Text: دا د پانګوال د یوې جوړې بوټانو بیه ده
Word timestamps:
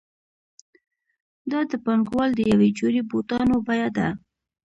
دا 1.51 1.59
د 1.71 1.73
پانګوال 1.85 2.29
د 2.35 2.39
یوې 2.51 2.69
جوړې 2.79 3.01
بوټانو 3.09 3.55
بیه 3.67 3.89
ده 3.97 4.07